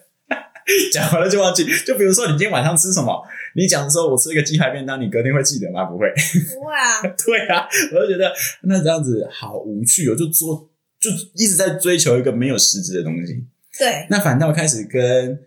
[0.92, 1.64] 讲完了就忘记。
[1.86, 3.22] 就比如说，你今天晚上吃什么？
[3.56, 5.84] 你讲的时候，我吃一个鸡排便当，你隔天会记得吗？
[5.84, 6.06] 不会。
[6.54, 10.68] 不会啊， 对啊，我就觉得那这样子好无趣哦，就做。
[11.00, 13.32] 就一直在追求一个没有实质的东西，
[13.78, 14.06] 对。
[14.10, 15.40] 那反倒开始跟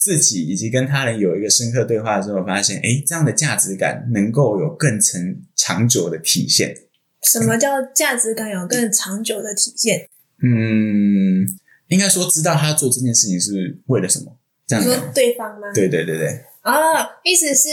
[0.00, 5.20] 自己以及跟他人有一个深刻对话的时候，发现，哎，这样的价值感能够有更长
[5.54, 6.74] 长久的体现。
[7.22, 10.08] 什么叫价值感有更长久的体现？
[10.42, 11.46] 嗯，
[11.88, 14.36] 应该说知道他做这件事情是为了什么？
[14.66, 14.82] 这样。
[14.82, 15.68] 你说对方吗？
[15.74, 16.44] 对对对对。
[16.62, 16.72] 哦，
[17.22, 17.68] 意思是，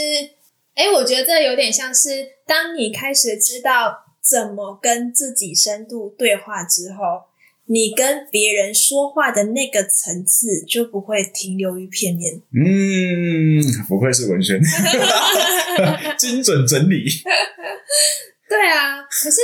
[0.76, 2.10] 哎，我觉得这有点像是
[2.46, 4.04] 当你开始知道。
[4.30, 6.98] 怎么跟自己深度对话之后，
[7.70, 12.42] 你跟别人说话的那个层次就不会停留于片面。
[12.54, 14.60] 嗯，不愧是文轩，
[16.18, 17.06] 精准整理。
[18.50, 19.42] 对啊，可是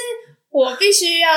[0.50, 1.30] 我必须要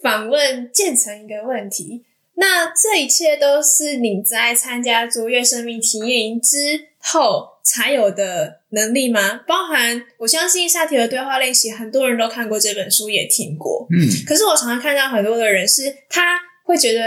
[0.00, 2.04] 反问建成一个问题：
[2.34, 6.56] 那这一切都是你在参加卓越生命体验营之
[6.98, 9.40] 后才有的能力吗？
[9.46, 13.86] 包含我相信萨提尔对话练习，很多人都看过这本书，也听过。
[13.90, 17.00] 嗯，可是我常常看到很多的人是，他会觉得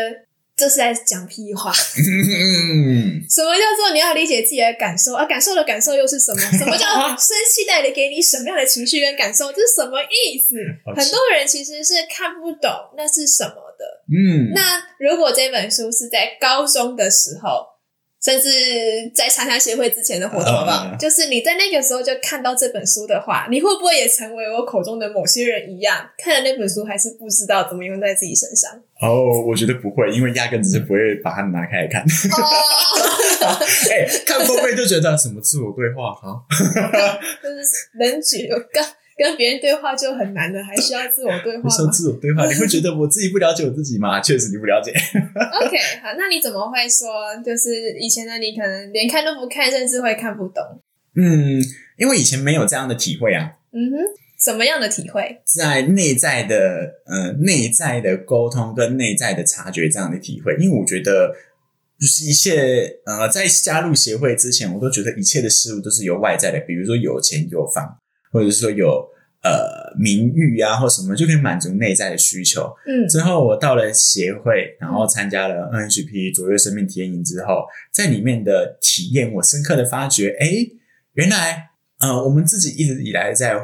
[0.56, 1.72] 这是在讲屁话。
[1.72, 5.14] 嗯，什么叫做你要理解自己的感受？
[5.14, 6.40] 啊，感受的感受又是什么？
[6.58, 6.88] 什么叫
[7.18, 9.52] 生气带来给你什么样的情绪跟感受？
[9.52, 10.56] 这是什么意思？
[10.96, 13.86] 很多人其实是看不懂那是什么的。
[14.08, 17.75] 嗯，那如果这本书是在高中的时候。
[18.26, 18.50] 甚至
[19.14, 28.72] 在参加协会之前的活动吧，嗯、就是你在那个时候就看到这本书的话，你会不会也成为我口中的某些人一样，看了那本书还是不知道怎么用在自己身上？
[29.00, 32.02] 哦，我觉得不会，因为压根只是不会把它拿开来看。
[32.02, 33.60] 哦，
[33.92, 36.42] 哎、欸，看封面就觉得什么自我对话哈，
[37.44, 37.64] 就是
[38.00, 38.84] 能举有刚。
[39.18, 41.70] 跟别人对话就很难的，还需要自我对话 吗？
[41.70, 44.20] 说自我对话， 你会觉得我自己不了解我自己吗？
[44.20, 44.92] 确实你不了解。
[44.92, 47.08] OK，好，那你怎么会说，
[47.44, 50.62] 就是以前的你可能连看都不看，甚至会看不懂？
[51.16, 51.62] 嗯，
[51.98, 53.54] 因为以前没有这样的体会啊。
[53.72, 53.98] 嗯哼，
[54.44, 55.42] 什么样的体会？
[55.46, 61.34] 在内在的呃内在的沟通跟内在的察觉这样的体会，因为我觉得
[61.98, 67.98] 就是一切呃在加入协会之前，我都觉得一切的事物都是由外在的，比如说有钱有房。
[68.36, 69.08] 或者是说有
[69.44, 72.70] 呃名誉啊，或什么就可以满足内在的需求。
[72.86, 80.48] 嗯，之后我到了协会，然后参加了 NHP 卓越生命体验营之后，在里面的体验，我深刻的发觉，哎，
[81.14, 81.70] 原来
[82.00, 83.56] 呃我们自己一直以来在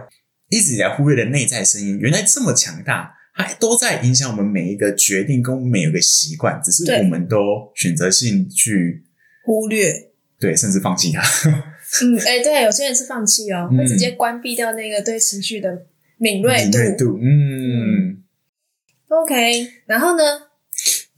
[0.50, 7.38] 一直以来忽略的内在声音，原来这么强大，还都在影响我们每一个决定跟每一个习惯，只是我们都
[7.76, 9.04] 选择性去
[9.44, 11.22] 忽略，对，甚至放弃它。
[12.00, 15.86] 嗯，哎、欸，对，有些人是放弃哦，会直接关闭掉那个对情绪的
[16.18, 16.62] 敏锐度。
[16.64, 18.24] 敏锐度，嗯
[19.10, 20.24] ，OK，然后呢？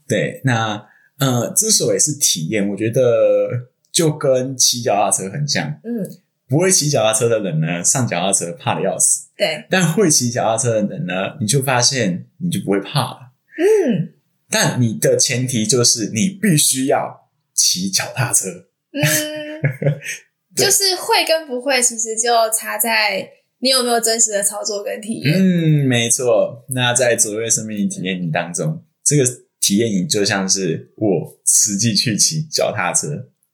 [0.07, 0.87] 对，那
[1.19, 5.79] 呃，之所以是体验，我觉得就跟骑脚踏车很像。
[5.83, 6.09] 嗯，
[6.47, 9.29] 不会骑脚踏车的人呢，上脚踏车怕的要死。
[9.37, 13.33] 对，但会骑脚踏车的人呢，你就发现你就不会怕了。
[13.57, 14.13] 嗯，
[14.49, 18.49] 但你的前提就是你必须要骑脚踏车。
[18.91, 20.01] 嗯。
[20.55, 23.27] 就是会跟不会，其实就差在
[23.59, 25.33] 你有没有真实的操作跟体验。
[25.35, 26.65] 嗯，没错。
[26.69, 29.23] 那在卓越生命体验营当中，这个
[29.59, 33.07] 体验营就像是我实际去骑脚踏车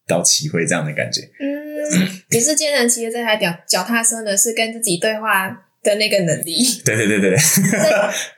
[0.07, 1.21] 到骑会这样的感觉。
[1.39, 5.49] 嗯， 可是健人骑的这台脚脚踏车呢，是跟自己对话
[5.83, 6.57] 的那个能力。
[6.83, 7.37] 对对对对对，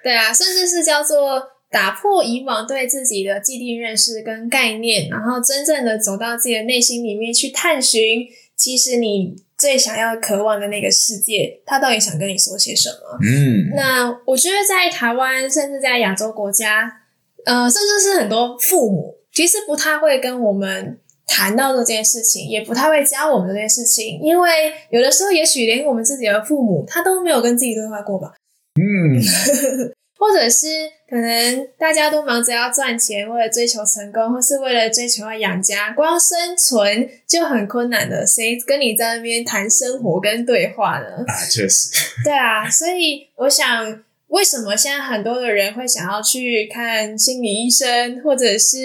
[0.04, 1.42] 对啊，甚至是叫做。
[1.72, 8.28] 打破以往对自己的既定认识跟概念，然后真正的走到自己的内心里面去探寻，
[8.62, 13.18] 其实你最想要、渴望的那个世界，他到底想跟你说些什么？
[13.26, 17.02] 嗯，那我觉得在台湾，甚至在亚洲国家，
[17.46, 28.34] 呃，甚至是很多父母，其实不太会跟我们谈到这件事情，也不太会教我们这件事情，因为有的时候，也许连我们自己的父母，他都没有跟自己对话过吧？
[28.80, 29.92] 嗯。
[30.22, 30.68] 或者是
[31.10, 38.24] 可能大家都忙着要赚钱，为了追求成功，或是为了追求要养家，光生存就很困难的。
[38.24, 41.26] 谁跟你在那边谈生活跟对话呢？
[41.28, 41.90] 啊，确实。
[42.24, 48.78] 对啊，所以我想，为什么现在很多的人会想要去看心理医生，或者是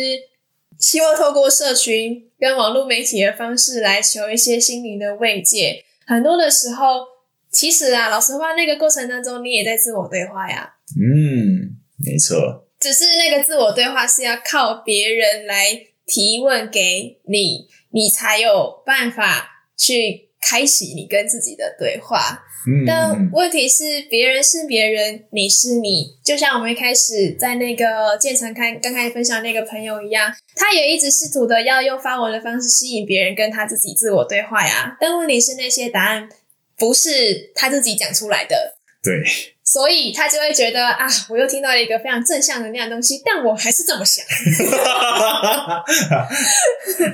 [0.79, 5.85] 希望透过社群跟网络媒体的方式来求一些心灵的慰藉？
[6.07, 7.05] 很多的时候，
[7.51, 10.73] 其实啊，老实话，那个过程当中，你也在自我对话呀。
[10.97, 22.45] 嗯，没错，只是那个自我对话是要靠别人来提问给你，你才有办法去开启你跟自己的对话。
[22.67, 26.17] 嗯，但问题是，别人是别人，你是你。
[26.25, 34.97] 就像我们一开始在那个建成开刚开始分享那个朋友一样，他也一直试图的要用发文的方式吸引别人跟他自己自我对话呀。
[35.01, 36.29] 但问题是，那些答案
[36.77, 38.79] 不是他自己讲出来的。
[39.03, 39.23] 对。
[39.67, 44.25] 所以他就会觉得啊，我又听到了一个非常正向能量的东西，但我还是这么想。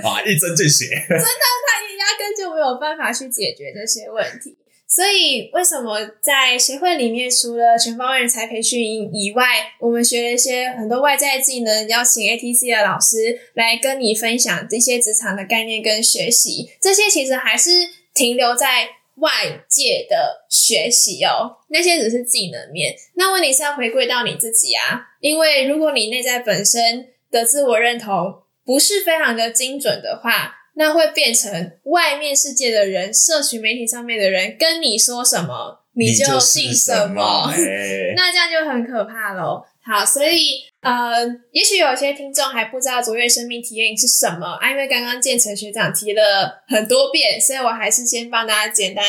[0.05, 0.87] 啊，一针见血。
[1.09, 4.57] 真的，他也压根就没有办法去解决这些问题。
[4.87, 16.69] 所以，为什么在协会里面，除了全方位人才培训营以外，我们学了一些很多外在技能，邀请 ATC 的老师来跟你分享这些职场的概念跟学习。
[16.79, 17.71] 这些其实还是
[18.13, 18.87] 停留在
[19.23, 19.31] 外
[19.69, 22.93] 界的学习哦，那些只是技能面。
[23.15, 39.63] 那问题是要回归到你自己啊，因为如果你内在本身的自我认同不是非常的精准的话，那会变成外面世界的人，社群媒体上面的人跟你说什么，你就信什么，什么欸、 那这样就很可怕喽。
[39.85, 49.05] 好，所以呃，也许有些听众还不知道卓越生命体验营是什么啊，因为刚刚建成学长提了很多遍，所以我还是先帮大家简单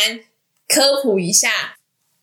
[0.68, 1.76] 科普一下。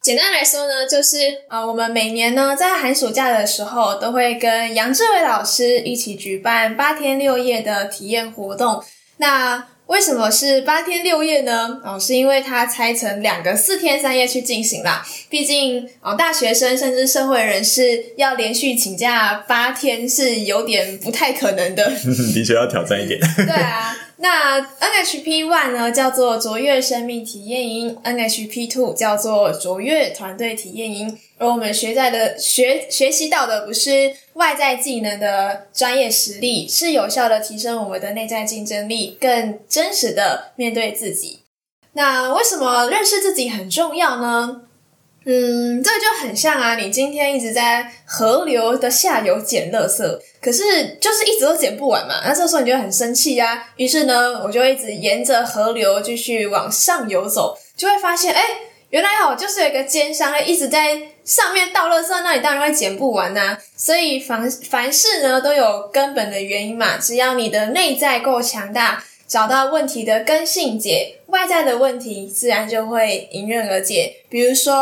[0.03, 8.83] 简单来说呢，就是呃，我们每年呢在寒暑假的时候，都会跟杨志伟老师一起举办八天六夜的体验活动。
[9.19, 11.81] 那为什么是八天六夜呢？
[11.85, 15.05] 哦，是因为它拆成两个四天三夜去进行啦。
[15.29, 21.91] 毕竟哦，大学生甚至社会人士要连续请假八天是有点不太可能的。
[22.33, 23.19] 的确要挑战一点。
[23.37, 23.97] 对啊。
[24.23, 31.19] 那 NHP One 呢，叫做卓越生命体验营；NHP Two 叫做卓越团队体验营。
[31.39, 41.41] 而我们学在的学学习到的不是外在技能的专业实力，是有效的提升我们的内在竞争力，更真实的面对自己。
[41.95, 44.65] 那为什么认识自己很重要呢？
[45.27, 50.03] 嗯，这就很像啊，你今天一直在河流的下游捡垃圾，
[50.41, 53.67] 可是就是一直都捡不完嘛，那这时候你就很生气呀。
[53.77, 58.43] 于是呢，我就一直沿着河流继续往上游走，就会发现，哎，
[58.89, 63.59] 原来哦，就是有一个奸商一直在上面倒垃圾，那你当然会捡不完呐。
[63.77, 69.05] 所以凡凡事呢都有根本的原因嘛，只要你的内在够强大。
[69.31, 74.25] 找到问题的根性解，外在的问题自然就会迎刃而解。
[74.29, 74.75] 比如说，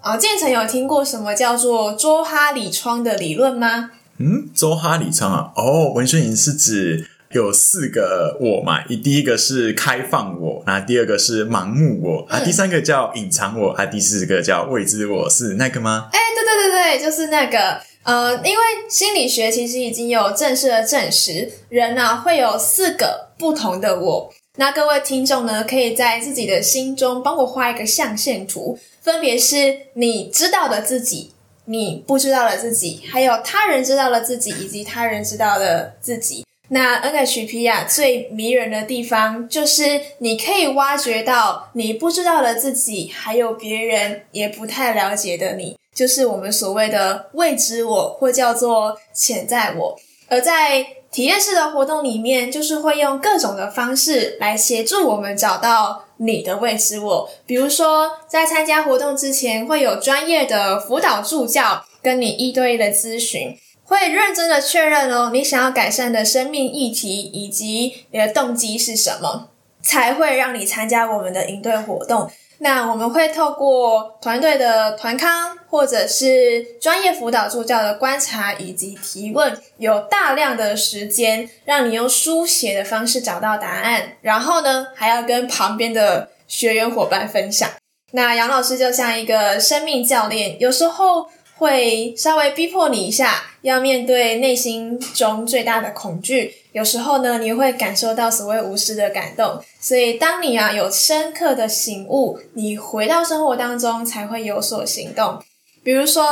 [0.00, 3.90] 啊，建成有听过什么叫做周哈里窗的理论吗？
[4.16, 16.08] 嗯，周哈里窗啊，哦，文宣营是指有四个我嘛，第一个是开放我，那第二个是盲目我，啊，第三个叫隐藏我，啊，第四个叫未知我，是那个吗？
[16.10, 17.82] 哎，对对对对，就是那个。
[18.02, 24.32] 呃，因为心理学其实已经有正式的证实，人呢会有四个不同的我。
[24.56, 31.32] 那各位听众呢，可以在自己的心中帮我画一个象限图，分别是你知道的自己、
[31.66, 36.44] 你不知道的自己，还有他人知道的自己以及他人知道的自己。
[36.68, 45.76] 那 NHP 啊，最迷人的地方就是你可以挖掘到你不知道的自己，还有别人也不太了解的你。
[46.00, 50.00] 就是我们所谓的未知我，或叫做潜在我。
[50.30, 50.82] 而在
[51.12, 57.30] 体验式的活动里面，就是会用各种的方式来协助我们找到你的未知我。
[57.44, 69.50] 比如说，在参加活动之前，会有专业的辅导助教跟你一对一的咨询，会认真的确认哦，你想要改善的生命议题以及你的动机是什么，
[69.82, 72.30] 才会让你参加我们的营队活动。
[72.62, 87.68] 那我们会透过团队的团康，或者是专业辅导助教的观察以及提问，有大量的时间让你用书写的方式找到答案，然后呢，还要跟旁边的学员伙伴分享。
[88.12, 91.28] 那杨老师就像一个生命教练，有时候，
[91.60, 96.54] 会稍微逼迫你一下，要面对内心中最大的恐惧。
[96.72, 99.62] 有时候呢，你会感受到所谓无私的感动。
[99.78, 105.38] 所以，当你啊有深刻的醒悟，你回到生活当中才会有所行动。
[105.82, 106.24] 比如说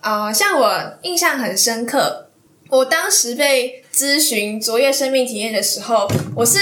[0.00, 2.28] 啊、呃，像我印象很深刻，
[2.68, 6.58] 我当时被咨询卓越生命体验的时候，我是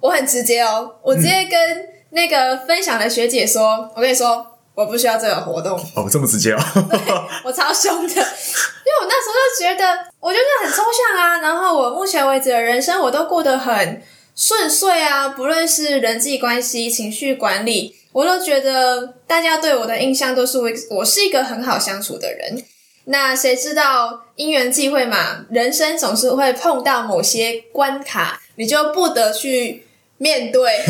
[0.00, 4.44] 我很直接哦，我直接跟那个分享的学姐说：“嗯、我跟你说。”
[4.74, 6.58] 我不需要这个活动哦，这么直接哦，
[6.90, 6.98] 对，
[7.44, 11.38] 我超凶的， 因为我那时候就觉得，我觉得很抽象啊。
[11.38, 14.02] 然后我目前为止的人生，我都过得很
[14.34, 22.64] 顺遂啊，不论是人际关系、情绪管理，我都觉得大家对我的印象都是我，我是一个很好相处的人。
[23.06, 29.83] 那谁知道因缘际会嘛，人生总是会碰到某些关卡，你就不得去
[30.18, 30.80] 面对。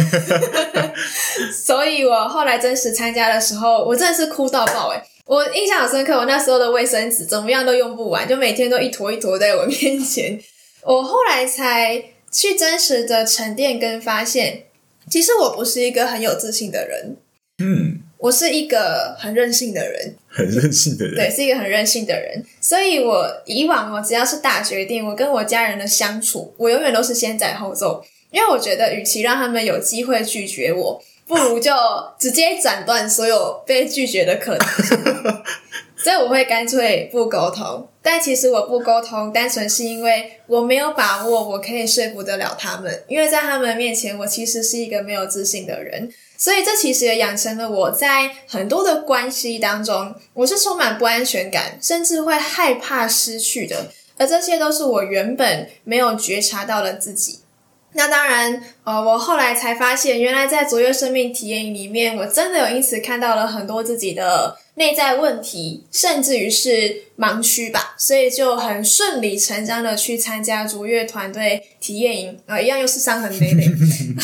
[1.52, 10.38] 所以我后来真实参加的时候，我真的是哭到爆哎、欸、我印象很深刻，我那时候的卫生纸怎么样都用不完，就每天都一坨一坨在我面前。
[10.82, 14.64] 我后来才去真实的沉淀跟发现，
[15.10, 17.16] 其实我不是一个很有自信的人。
[17.58, 18.00] 嗯。
[18.18, 22.42] 我是一个很任性的人，很任性的人，对，是一个很任性的人。
[22.58, 28.02] 所以我以往哦，只要是大决定，我跟我家人的相处，我永远都是先斩后奏，
[28.34, 31.72] 因为我觉得，与其让他们有机会拒绝我，不如就
[32.18, 35.44] 直接斩断所有被拒绝的可能。
[35.96, 37.88] 所以我会干脆不沟通。
[38.02, 43.04] 但其实我不沟通，单纯是因为我没有把握，我可以说服得了他们。
[43.06, 46.12] 因为在他们面前，我其实是一个没有自信的人。
[46.36, 53.86] 所以这其实也养成了我在很多的关系当中，我是充满不安全感，甚至会害怕失去的。
[54.18, 57.38] 而这些都是我原本没有觉察到的自己。
[57.96, 67.94] 那当然，呃，我后来才发现，原来在卓越生命体验营里面，我真的有因此看到了很多自己的内在问题，甚至于是盲区吧。
[67.96, 73.68] 所以就很顺理成章的去参加卓越团队体验营，啊、呃，一样又是伤痕累累。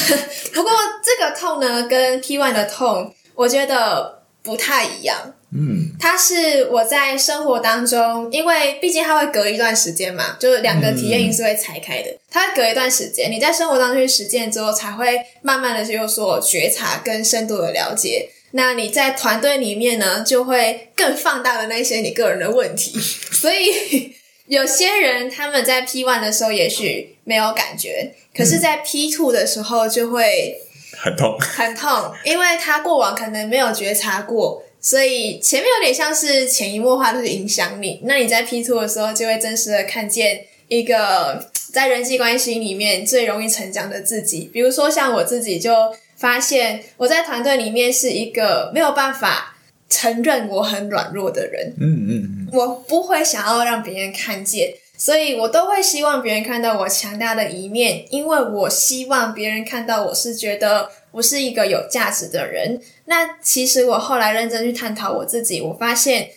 [0.52, 5.34] 不过这个痛呢，跟 P One 的痛，我觉得不太一样。
[5.52, 12.16] 嗯，它是我在生活当中，因为毕竟它会隔一段时间嘛，就是两个体验营是会拆开的。
[12.30, 18.30] 它会隔一段时间，你在生活当中去实践之后，才会慢慢的就有所觉察跟深度的了解。
[18.52, 22.96] 那你在团队里面呢，就会更放大了那些你个人的问题。
[23.32, 24.14] 所以
[24.46, 30.56] 有些人他们在 P one 的时候也许没有感觉，可是，在 P two 的时候就会
[30.96, 34.62] 很痛，很痛，因为他过往可能没有觉察过。
[34.80, 44.50] 所以前面有点像是潜移默化的去影响你，那你在 P two 的时候就会真实的看见一个在人际关系里面最容易成长的自己。
[44.52, 45.72] 比如说像我自己就
[46.16, 49.56] 发现，我在团队里面是一个没有办法
[49.88, 51.74] 承认我很软弱的人。
[51.78, 62.80] 嗯嗯嗯，我不会想要让别人看见，所以我都会希望别人看到我强大的一面，因为我希望别人看到我是觉得我是一个有价值的人。
[63.06, 66.30] 那其实我后来认真去探讨我自己，我发现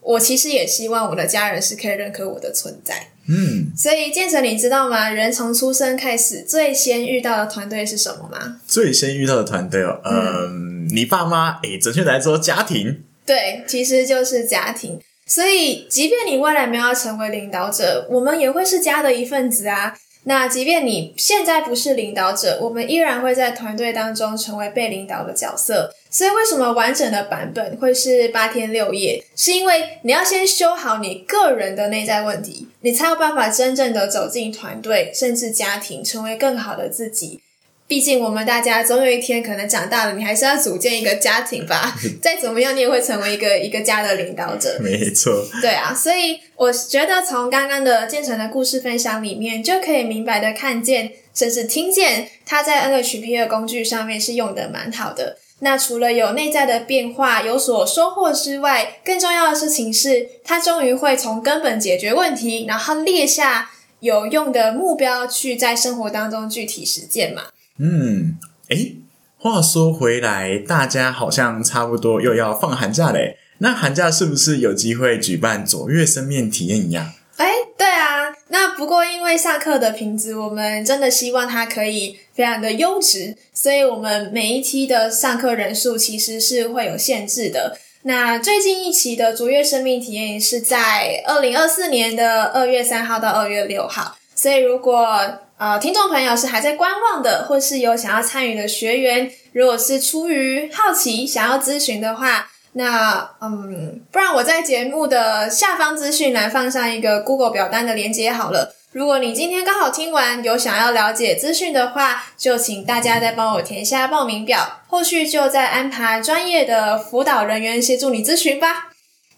[0.00, 3.08] 我其实也希望我的家人是可以认可我的存在。
[3.28, 5.10] 嗯，所以建成，你知道吗？
[5.10, 8.60] 人从出生开始，最先遇到的团队是什么吗？
[8.68, 13.02] 最先遇到的团队哦，嗯，嗯，你爸妈，诶，准确来说，家庭。
[13.24, 15.00] 对，其实就是家庭。
[15.26, 19.92] 所以，即便你未来没有要成为领导者，我们也会是家的一份子啊。
[20.28, 25.94] 那即便你现在不是领导者，我们依然会在团队当中成为被领导的角色。
[26.10, 29.22] 所以，为什么完整的版本会是八天六夜？
[29.36, 37.40] 是因为你要先修好你个人的内在问题，你才有办法真正的走进团队，甚至家庭，成为更好的自己。
[37.88, 41.96] 毕竟，我们大家总有一天可能长大了，你还是要组建一个家庭吧。
[42.20, 44.76] 再怎么样，你也会成为一个一个家的领导者。
[44.80, 45.46] 没错。
[45.60, 55.38] 对啊，所以我觉得从刚刚的建成的故事分享里面，就可以明白的看见，甚至听见他在 NHP 的工具上面是用的蛮好的。
[55.60, 63.70] 那除了有内在的变化，有所收获之外，更重要的事情是，他终于会从根本解决问题，然后列下
[64.00, 67.44] 有用的目标，去在生活当中具体实践嘛。
[67.78, 68.96] 嗯，诶，
[69.38, 73.36] 话说回来，大家好像差不多又要放寒假嘞。
[73.58, 76.98] 那寒假是不是有机会举办卓越生命体验营？
[77.36, 77.46] 诶，
[77.76, 78.34] 对啊。
[78.48, 87.76] 那不过因为上课的品质，我们真的希望它可以非常的优质，所以我们每一期的上课人数其实是会有限制的。
[88.02, 108.74] 那最近一期的卓越生命体验是在二零二四年的二月三号到二月六号，所以如果呃，听众朋友是还在观望的，或是有想要参与的学员，如果是出于好奇想要咨询的话，那嗯，不然我在节目的下方资讯栏放上一个 Google 表单的连接好了。
[108.92, 118.88] 如果你今天刚好听完有想要了解资讯的话，就请大家再帮我填下报名表，后续就再安排专业的辅导人员协助你咨询吧。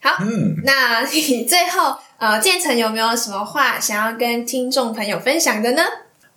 [0.03, 5.85] 好，嗯，那你最后呃，建成有没有什么话想要跟听众朋友分享的呢？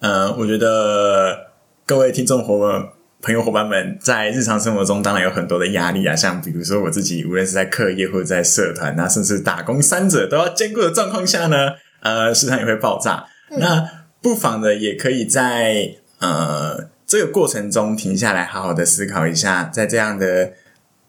[0.01, 1.51] 嗯，我觉得
[1.85, 2.89] 各位听众伙伴、
[3.21, 13.27] 朋友伙伴们，在日常生活中当然有很多的压力啊，像比如说我自己，无论是在课业或者在社团啊，甚至打工三者都要兼顾的状况下呢，呃，时常也会爆炸。
[13.51, 13.87] 嗯、那
[14.23, 20.53] 不妨呢也可以在呃这个过程中停下来，好好的思考一下，在这样的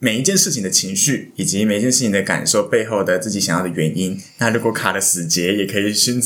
[0.05, 4.20] 每一件事情的情绪，以及每一件事情的感受背后的自己想要的原因。
[4.38, 6.20] 那如果卡的死结，也可以寻，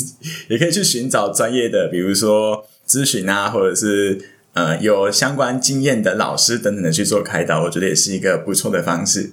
[0.48, 4.18] 也可以去寻找专业的，比如说咨询啊，或者是
[4.54, 7.64] 呃有相关经验的老师等等的去做开导。
[7.64, 9.32] 我觉得也是一个不错的方式。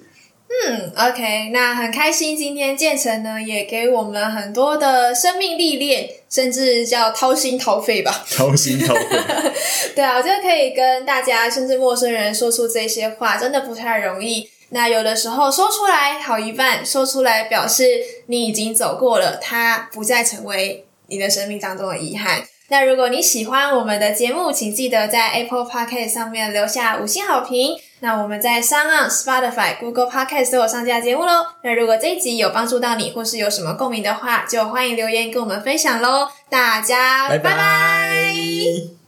[0.66, 9.18] 嗯，OK，那很开心，今天建成呢也给我们很多的生命历练，甚至叫掏心掏肺吧， 掏心掏肺。
[9.96, 14.50] 对啊，我觉得可以跟大家，甚至陌生人说出这些话，真的不太容易。
[14.70, 17.86] 那有的时候说出来好一半，说出来表示
[18.28, 22.44] 你已经走过了，它不再成为你的生命当中的遗憾。
[22.70, 27.78] 那如果你喜欢我们的节目，请记得在 Apple Podcast 上面留下五星好评。
[28.04, 31.46] 那我们在 SoundOn、Spotify、Google Podcast 都有上架节目喽。
[31.64, 36.28] 那如果这一集有帮助到你，或是有什么共鸣的话，就欢迎留言跟我们分享喽。
[36.50, 37.52] 大家拜拜。
[37.52, 39.03] 拜拜。